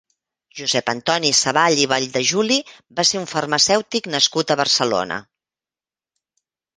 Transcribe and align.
Josep 0.59 0.87
Antoni 0.93 1.29
Savall 1.39 1.81
i 1.83 1.83
Valldejuli 1.91 2.57
va 2.99 3.05
ser 3.09 3.21
un 3.23 3.27
farmacèutic 3.33 4.09
nascut 4.15 4.55
a 4.55 4.57
Barcelona. 4.63 5.19